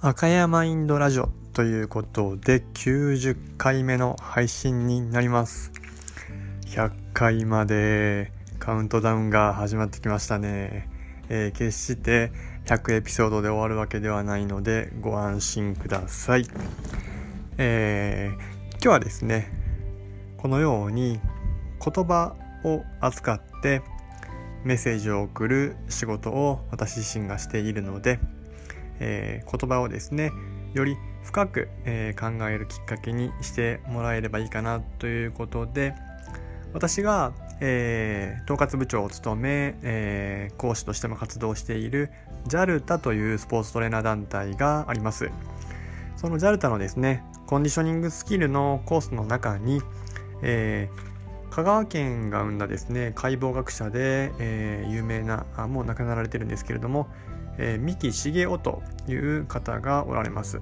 [0.00, 5.72] 赤山インドラジオということで90回目の配信になります。
[6.68, 10.88] 100回までカウントダウンが始まってきましたね、
[11.28, 12.30] えー、決して
[12.66, 16.46] 100エピソードで終わるわけではないのでご安心ください、
[17.56, 18.34] えー、
[18.74, 19.50] 今日はですね
[20.36, 21.18] このように
[21.84, 23.82] 言葉を扱って
[24.64, 28.18] メッセージを送る仕事を私自身がしているので
[29.00, 30.32] えー、言葉をですね
[30.74, 35.94] より深く、えー、考えるきっかけにしてもらえればいいかなということで
[36.72, 42.10] 私が、えー、統括部長を務め、えー、講師としても活動している
[42.46, 45.30] JALTA というスポーツトレーナー団体があります。
[46.16, 49.80] その JALTA のですねコンディショニングスキルのコースの中に、
[50.42, 51.17] えー、
[51.50, 57.08] 香川県が生んだですね解剖学者で、えー、有名なあもう亡くなられてるんですけれども
[57.58, 60.60] えー、三木茂雄という方がおられます。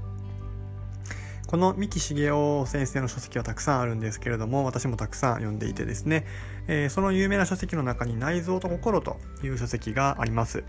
[1.47, 6.27] この三木茂雄先生の書籍はたくさんあるんですけれども私もたくさん読んでいてですね、
[6.67, 10.65] えー、その有名な書籍の中に内臓と心という書籍があります。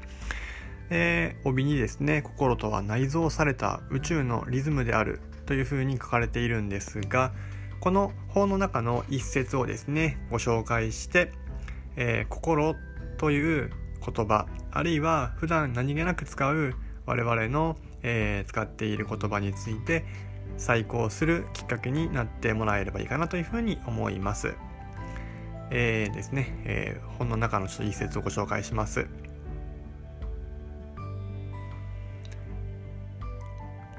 [0.90, 7.34] えー、帯にですね心とは内蔵された宇宙のリズムであるというふうに書かれているんですが
[7.80, 11.32] この本の中の一節をですねご紹介して、
[11.96, 12.76] えー、心
[13.18, 13.72] という
[14.06, 16.74] 言葉あるいは普段何気なく使う
[17.06, 20.06] 我々の、えー、使っている言葉について
[20.58, 24.56] 再考するきっかけになってもらえればいいかなというふうに思います。
[25.70, 29.08] えー、ですね、えー、本の中のちょっと一節をご紹介します。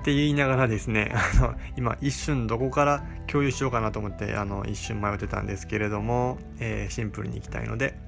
[0.00, 7.98] って言いながらですね、あの今一瞬どこから共有しようかなと思ってあの一瞬迷ってたんですけれども、えー、シンプルにいきたいので、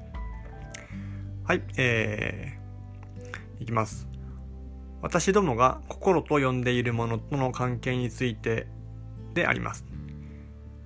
[1.45, 4.09] はい、えー、いきます。
[5.03, 8.67] 私どもが心と呼んでいるものとの関係について
[9.35, 9.85] であります。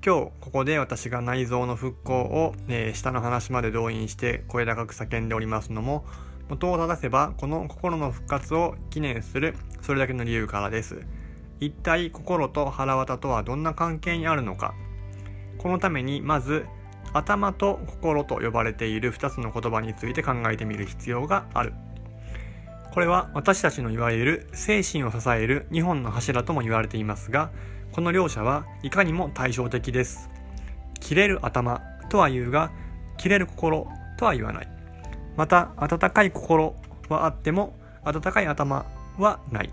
[0.05, 6.05] 今日ここで私が内臓の復興を、えー、下の話まで動員して声高く叫んでおりますのも
[6.49, 11.03] 元を正せばこの心の復活を記念するそれだけの理由からです。
[11.61, 14.75] 一体心と腹渡とはどんな関係にあるのか
[15.59, 16.67] このためにまず
[17.15, 21.73] 頭と心と呼ばれている2つの言葉について考えてみる必要がある。
[22.93, 27.51] これは私たちのいわゆる精神を支える2本の柱とも言われていますが、
[27.93, 30.29] この両者はいかにも対照的です。
[31.01, 32.73] 切れる頭とは言うが、
[33.17, 33.89] 切れる心
[34.19, 34.74] とは言わない。
[35.37, 36.75] また、温かい心
[37.09, 37.75] はあっても、
[38.05, 38.87] 温かい頭
[39.19, 39.71] はない。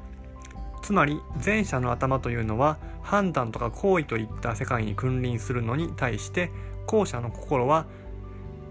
[0.82, 6.52] つまり前者の頭というのは判断とか行為といった世界に君臨するのに対して
[6.88, 7.86] 後者の心は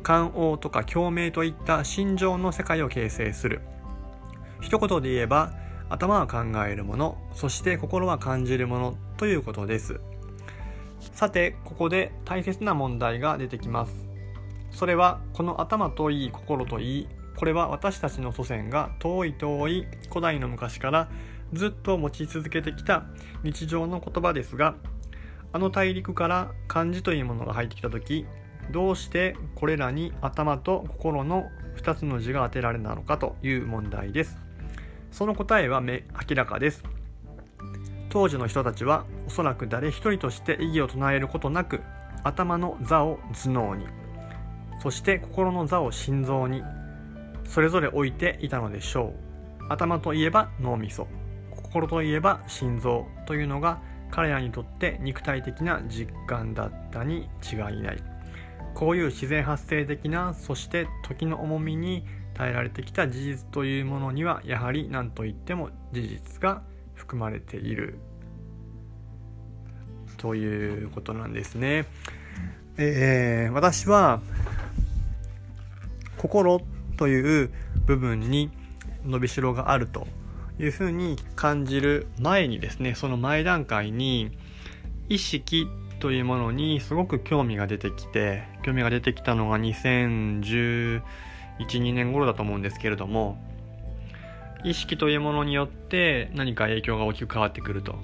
[0.03, 3.61] 感応とか共鳴といった心情の世界を形成する。
[4.61, 5.53] 一言で言えば
[5.89, 10.01] 頭は考えるものそして心は感じるものということです。
[11.15, 14.10] さてここで大切な問題が出てきます。
[14.71, 21.09] それはこの頭といい心といいこれは私たちの祖先が遠い遠い古代の昔から
[21.53, 23.05] ずっと持ち続けてきた
[23.43, 24.75] 日常の言葉ですが
[25.53, 28.27] あの大陸から漢字というものが入ってきた時
[28.71, 34.39] どうしてこれらに頭と心の2つの字が当てられたのかという問題です。
[35.11, 36.01] その答えは明
[36.37, 36.85] らかです。
[38.11, 41.81] 当時の人たちはおそらく誰一人として異議を唱えることなく
[42.23, 44.00] 頭の座を頭脳に。
[44.81, 46.63] そして心の座を心臓に
[47.45, 49.13] それぞれ置いていたのでしょ
[49.61, 49.65] う。
[49.69, 51.07] 頭といえば脳みそ。
[51.51, 53.81] 心といえば心臓というのが
[54.11, 58.03] 彼らにとって肉体的な実感だったに違いない。
[58.75, 66.63] こういう自然発生的なそして時の重みに耐えられてきた事実というものにはやはり何といっても事実が
[66.95, 67.99] 含まれている。
[70.17, 71.87] ということなんですね。
[72.77, 74.21] えー、私は
[76.21, 76.61] 心
[76.99, 77.51] という
[77.87, 78.51] 部分に
[79.07, 80.07] 伸びしろがあると
[80.59, 84.31] いうふうに感じる前にですねその前段階に
[85.09, 85.67] 意識
[85.99, 91.01] というものにすごく興味が出てきて興味が出てきたのが2011、
[91.59, 93.43] 2年頃だと思うんですけれども
[94.63, 97.95] 意識というものによって何か影響が大きく変わってくると。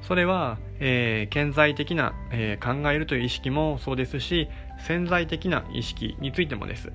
[0.00, 4.48] それは、えー、顕在的な、えー、考えるという意識もそうですし
[4.86, 6.92] 潜在的な意識についてもです。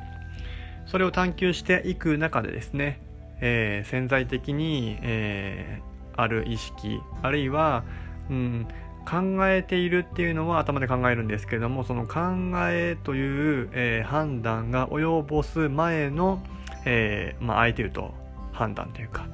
[0.85, 2.99] それを探求していく中でですね
[3.45, 7.83] えー、潜在的に、えー、ある意識あるいは、
[8.29, 8.67] うん、
[9.05, 12.21] 考えているっていうのは頭で考えるんですけれどもその考
[12.69, 16.41] えという、えー、判断が及ぼす前の、
[16.85, 18.13] えーまあ、相手と
[18.53, 19.27] 判断というか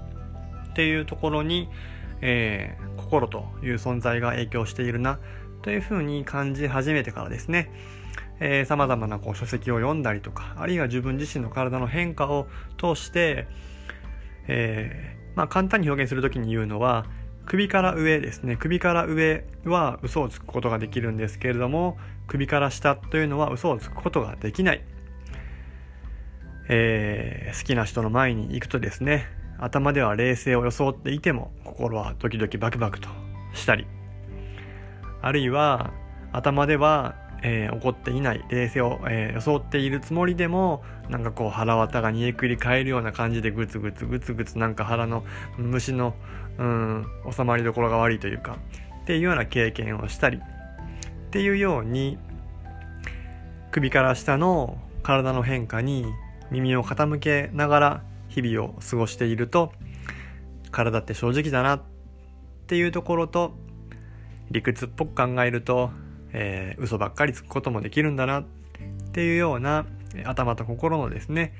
[0.72, 1.70] っていうところに、
[2.22, 5.20] えー、心という存在が影響しているな
[5.62, 7.70] というふうに感じ始めてからですね。
[8.40, 12.48] えー、様々なこう書籍を読んだりとか、あるいは自分自身の体の変化を
[12.78, 13.48] 通して、
[14.48, 17.06] えー、まあ簡単に表現するときに言うのは、
[17.46, 18.58] 首から上ですね。
[18.58, 21.98] 首から上は嘘をつくことができるんですけれども、
[22.28, 24.84] 首から下というのは嘘をつくことができない。
[26.70, 29.26] えー、好きな人の前に行くとですね、
[29.58, 33.10] 頭では冷静を装っていても、心はドキドキバクバクと
[33.54, 33.88] したり、
[35.22, 35.92] あるいは
[36.32, 45.24] 頭ではえー、怒っていない冷静を、えー、装っているつもりでもなんかこう腹渡が煮えくり返るような感じでグツグツグツグツなんか腹の
[45.58, 46.14] 虫の
[46.58, 48.58] うん収まりどころが悪いというか
[49.04, 50.42] っていうような経験をしたりっ
[51.32, 52.18] ていうように
[53.72, 56.06] 首から下の体の変化に
[56.52, 59.72] 耳を傾けながら日々を過ごしていると
[60.72, 61.82] 体って正直だなっ
[62.68, 63.54] ていうところと
[64.52, 65.92] 理屈っぽく考えると
[66.34, 68.44] えー、嘘ばっかりつくこともできるんだなっ
[69.12, 69.86] ていうような
[70.26, 71.54] 頭と心のですね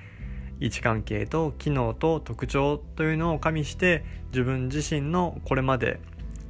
[0.60, 6.00] 位置関係と機能と特徴というのを加味して自分自身のこれまで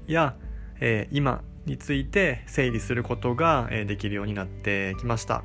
[0.07, 0.36] や、
[0.80, 5.44] えー、今について整理することが、できるようになってきました。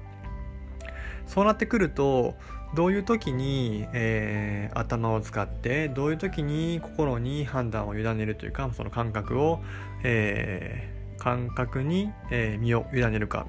[1.27, 2.35] そうなってくると
[2.75, 9.63] どういう時に、えー、頭を使ってどういう時に心に判断を委ねるというかその感覚を、
[10.03, 10.91] え
[11.25, 13.47] 感覚に、え身を委ねるか。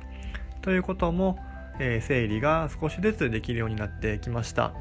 [0.62, 1.38] ということも、
[1.78, 4.74] え整理が少しずつできるようになってきました。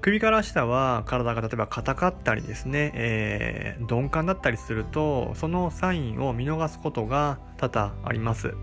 [0.00, 8.54] 首から下は体が例えば硬かったりですね、えー、鈍感だったりするとそのサインを見逃すことが多々あります。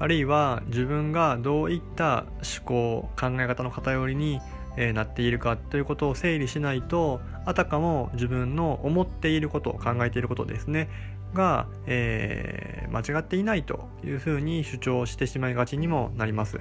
[0.00, 2.26] あるいは自分がどういった
[2.58, 4.40] 思考考え方の偏りに
[4.78, 10.88] えなっているかということを整理しないとあたかも自分の思っていること考えていることですね
[11.34, 16.60] が、えー、間違っていないというふうに主張してしまいがちにもなります。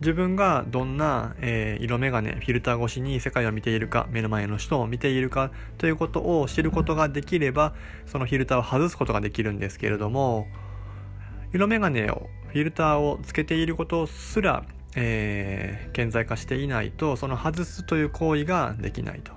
[0.00, 7.74] 自分がどんな、えー、色眼鏡フィルター越しに世界を見ているか目の前の人を見ているかということを知ることができれば
[8.06, 10.46] そのフィルターを外すことができるんですけれども
[11.52, 14.64] 色眼鏡をフィルターをつけていることすら、
[14.96, 19.32] えー、顕在化していないとその外すという行為ができないと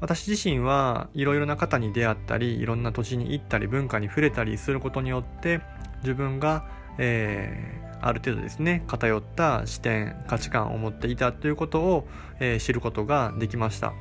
[0.00, 5.60] 私自身はいろいろな方に出会ったりいろんな土地に行ったり文化に触れたりすることによって
[6.02, 12.06] 自分が、えー、ある程度ですね偏った視点価値観を持っていたということを、
[12.40, 13.94] えー、知ることができました。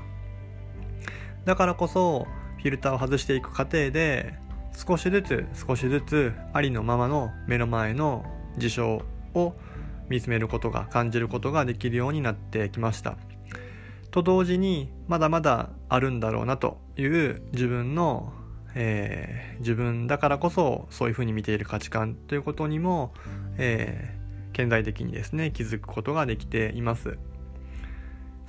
[1.46, 2.28] だからこそ
[2.58, 4.34] フィルターを外していく過程で
[4.76, 8.26] 少しずつ少しずつありのままの目の前の
[8.58, 9.02] 事象
[9.34, 9.54] を
[10.10, 13.18] 見つめることが感じることができるようになってきました。
[14.16, 18.32] と同時にまだまだあるんだろうなという自分の、
[18.74, 23.14] えー、自分だからこそそういうふうに見ている価値観ということにも、
[23.58, 27.18] えー、顕在的にですね気づくことができています。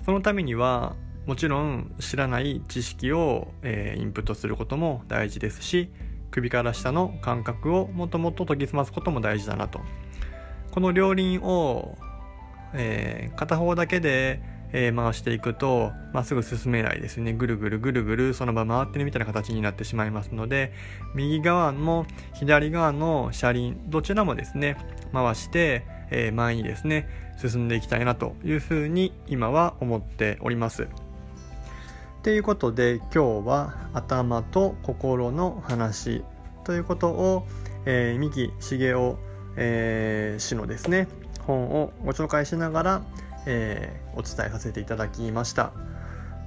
[0.04, 0.94] そのためには
[1.26, 5.90] もちろん知らない知識を、えー、インプットすることも大事ですし
[6.30, 9.80] 首から下の感覚をもっともっと研ぎ澄ますことも大事だなと。
[10.70, 11.98] この両輪を、
[12.72, 20.73] えー、片方だけでえー、回していくとまっすぐ進めないですねぐるぐるぐるぐるその場回ってるみたいな形になってしまいますので
[21.14, 24.76] 右側も左側の車輪どちらもですね
[25.12, 27.08] 回して、えー、前にですね
[27.38, 30.88] 進んでいきたいなというふうに今は思っております。
[32.23, 36.25] ということで今日は頭と心の話
[36.64, 37.46] ということを、
[37.85, 39.14] えー、三木茂雄、
[39.56, 41.06] えー、氏のですね
[41.46, 43.02] 本をご紹介しながら
[43.47, 45.73] えー、お伝えさせていただきました。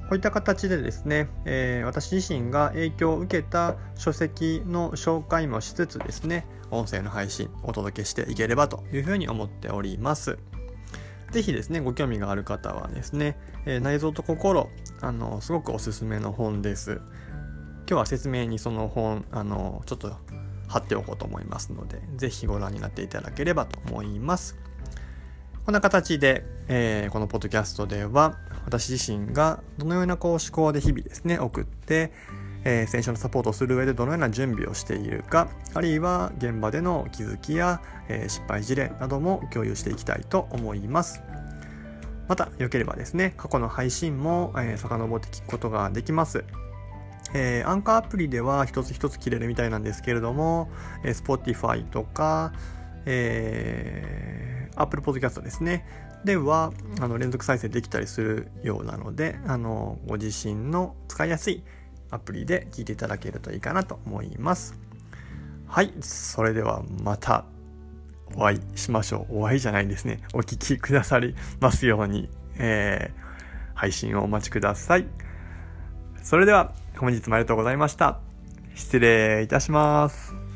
[0.10, 10.40] こういった形でですね、えー、私自身が影響を受けた書籍の紹介もしつつですね、音声の配信お届けしていければというふうに思っております。
[11.32, 13.38] ぜひですね、ご興味がある方はですね、
[13.68, 14.68] えー、内臓と心、
[15.02, 17.02] あの、すごくおすすめの本です。
[17.88, 20.12] 今日は説明にその本、あの、ちょっと
[20.68, 24.58] 貼っておこうと思いますので、ぜひご覧になっていただければと思います。
[25.66, 32.12] こんな形で、えー、このポッドキャストでは私自身がどのようなこう思考で日々ですね送って、
[32.64, 41.22] えー、選手のサポートをする上でどのような準備をしているかあるいは現場での気づきや、えー、失敗事例なども共有していきたいと思います。
[42.28, 46.44] またよければですね過去の配信も、えー、遡って聞くことができます。
[47.34, 50.70] えー、アンカーアプリでは一つ一つ切れるみたいなんですけれども、
[51.04, 52.54] えー、Spotify とか、
[53.06, 55.86] えー、Apple Podcast ですね。
[56.24, 61.64] ではあの連続再生できたりするようなのであのご自身の使いやすい
[62.12, 64.78] アプリで聞いていただけるといいかなと思います。
[65.68, 67.46] はいそれではまた
[68.36, 69.40] お会いしましょう。
[69.40, 70.22] お会いじゃないんですね。
[70.34, 75.08] お聴きくださりますように、えー、配信をお待ちください。
[76.22, 78.20] それでは本日もありがとうございました。
[78.76, 80.49] 失礼いたします。